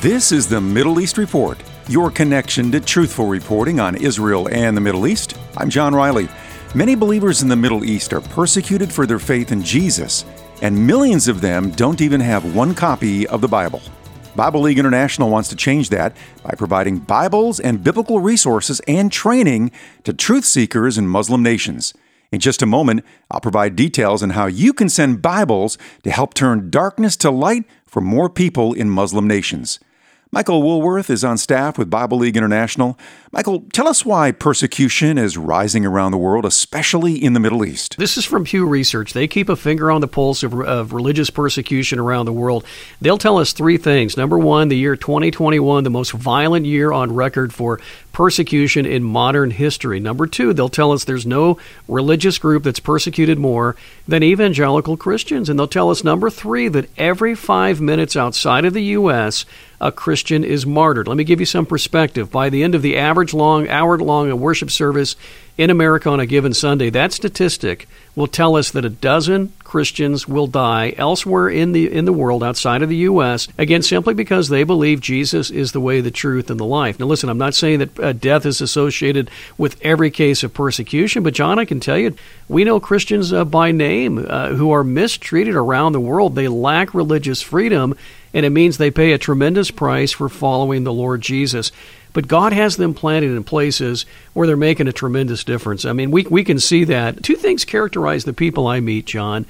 [0.00, 4.80] This is the Middle East Report, your connection to truthful reporting on Israel and the
[4.80, 5.36] Middle East.
[5.56, 6.28] I'm John Riley.
[6.72, 10.24] Many believers in the Middle East are persecuted for their faith in Jesus,
[10.62, 13.82] and millions of them don't even have one copy of the Bible.
[14.36, 19.72] Bible League International wants to change that by providing Bibles and biblical resources and training
[20.04, 21.92] to truth seekers in Muslim nations.
[22.30, 26.34] In just a moment, I'll provide details on how you can send Bibles to help
[26.34, 29.80] turn darkness to light for more people in Muslim nations.
[30.30, 32.98] Michael Woolworth is on staff with Bible League International.
[33.32, 37.96] Michael, tell us why persecution is rising around the world, especially in the Middle East.
[37.96, 39.14] This is from Pew Research.
[39.14, 42.66] They keep a finger on the pulse of, of, religious persecution around the world.
[43.00, 44.18] They'll tell us three things.
[44.18, 47.80] Number one, the year 2021, the most violent year on record for
[48.18, 50.00] persecution in modern history.
[50.00, 53.76] Number two, they'll tell us there's no religious group that's persecuted more
[54.08, 55.48] than evangelical Christians.
[55.48, 59.44] And they'll tell us, number three, that every five minutes outside of the U.S.,
[59.80, 61.06] a Christian is martyred.
[61.06, 62.28] Let me give you some perspective.
[62.28, 65.14] By the end of the average long, hour long worship service
[65.58, 70.26] in America on a given Sunday, that statistic will tell us that a dozen Christians
[70.26, 73.48] will die elsewhere in the in the world outside of the U.S.
[73.58, 76.98] again simply because they believe Jesus is the way, the truth, and the life.
[76.98, 81.22] Now, listen, I'm not saying that uh, death is associated with every case of persecution,
[81.22, 82.14] but John, I can tell you,
[82.48, 86.34] we know Christians uh, by name uh, who are mistreated around the world.
[86.34, 87.96] They lack religious freedom,
[88.32, 91.72] and it means they pay a tremendous price for following the Lord Jesus
[92.12, 95.84] but God has them planted in places where they're making a tremendous difference.
[95.84, 97.22] I mean, we, we can see that.
[97.22, 99.46] Two things characterize the people I meet, John.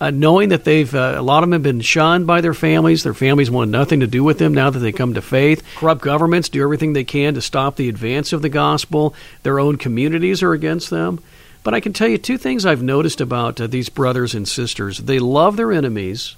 [0.00, 3.04] Uh, knowing that they've uh, a lot of them have been shunned by their families,
[3.04, 5.62] their families want nothing to do with them now that they come to faith.
[5.76, 9.14] Corrupt governments do everything they can to stop the advance of the gospel.
[9.44, 11.20] Their own communities are against them.
[11.62, 14.98] But I can tell you two things I've noticed about uh, these brothers and sisters.
[14.98, 16.34] They love their enemies,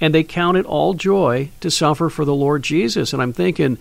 [0.00, 3.12] and they count it all joy to suffer for the Lord Jesus.
[3.12, 3.76] And I'm thinking,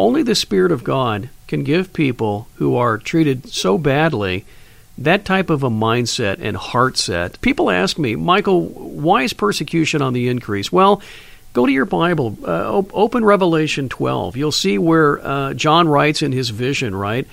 [0.00, 4.46] only the Spirit of God can give people who are treated so badly
[4.96, 7.40] that type of a mindset and heart set.
[7.42, 10.72] People ask me, Michael, why is persecution on the increase?
[10.72, 11.02] Well,
[11.52, 14.36] go to your Bible, uh, open Revelation 12.
[14.36, 17.26] You'll see where uh, John writes in his vision, right?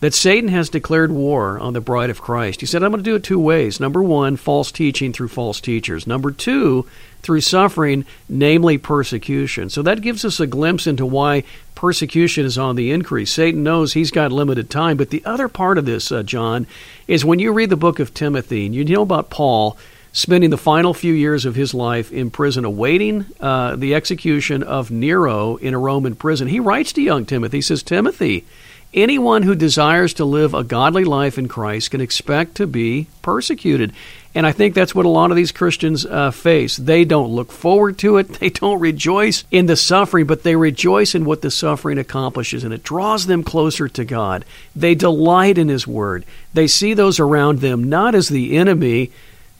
[0.00, 2.60] That Satan has declared war on the bride of Christ.
[2.60, 3.80] He said, I'm going to do it two ways.
[3.80, 6.06] Number one, false teaching through false teachers.
[6.06, 6.86] Number two,
[7.22, 9.70] through suffering, namely persecution.
[9.70, 11.42] So that gives us a glimpse into why
[11.74, 13.32] persecution is on the increase.
[13.32, 14.96] Satan knows he's got limited time.
[14.96, 16.66] But the other part of this, uh, John,
[17.08, 19.76] is when you read the book of Timothy, and you know about Paul
[20.12, 24.90] spending the final few years of his life in prison awaiting uh, the execution of
[24.90, 26.48] Nero in a Roman prison.
[26.48, 28.44] He writes to young Timothy, he says, Timothy,
[28.94, 33.92] Anyone who desires to live a godly life in Christ can expect to be persecuted.
[34.34, 36.76] And I think that's what a lot of these Christians uh, face.
[36.76, 38.28] They don't look forward to it.
[38.40, 42.72] They don't rejoice in the suffering, but they rejoice in what the suffering accomplishes, and
[42.72, 44.44] it draws them closer to God.
[44.74, 46.24] They delight in His Word.
[46.54, 49.10] They see those around them not as the enemy,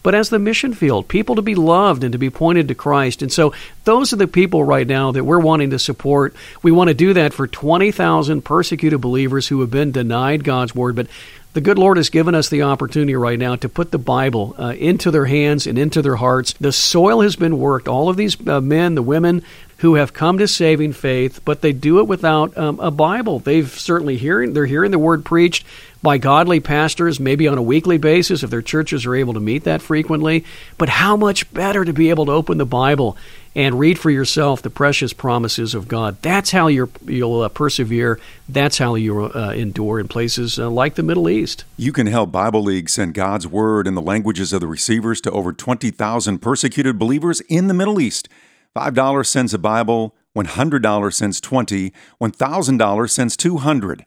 [0.09, 3.21] but as the mission field, people to be loved and to be pointed to Christ.
[3.21, 3.53] And so
[3.85, 6.35] those are the people right now that we're wanting to support.
[6.63, 10.97] We want to do that for 20,000 persecuted believers who have been denied God's word,
[10.97, 11.09] but
[11.53, 14.75] the good Lord has given us the opportunity right now to put the Bible uh,
[14.79, 16.55] into their hands and into their hearts.
[16.55, 17.87] The soil has been worked.
[17.87, 19.43] All of these uh, men, the women
[19.79, 23.41] who have come to saving faith, but they do it without um, a Bible.
[23.41, 25.67] They've certainly hearing they're hearing the word preached
[26.03, 29.65] by godly pastors, maybe on a weekly basis if their churches are able to meet
[29.65, 30.45] that frequently.
[30.77, 33.17] But how much better to be able to open the Bible
[33.59, 36.17] and read for yourself the precious promises of God.
[36.23, 38.21] That's how you will uh, persevere.
[38.49, 41.65] That's how you uh, endure in places uh, like the Middle East.
[41.77, 45.33] You can help Bible League send God's Word in the languages of the receivers to
[45.33, 48.29] over 20,000 persecuted believers in the Middle East.
[48.77, 54.07] $5 sends a Bible, $100 sends 20, $1,000 sends 200.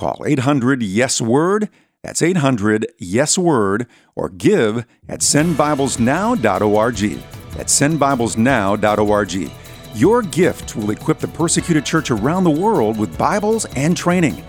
[0.00, 1.68] Call 800 Yes Word.
[2.02, 7.20] That's 800 Yes Word or give at sendbiblesnow.org.
[7.50, 9.50] That's sendbiblesnow.org.
[9.94, 14.42] Your gift will equip the persecuted church around the world with Bibles and training.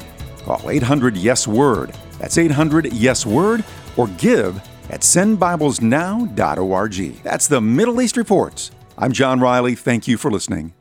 [0.46, 1.94] Call 800 Yes Word.
[2.18, 3.66] That's 800 Yes Word
[3.98, 4.56] or give
[4.90, 7.24] at sendbiblesnow.org.
[7.24, 8.72] That's the Middle East Reports.
[8.98, 9.76] I'm John Riley.
[9.76, 10.74] Thank you for listening.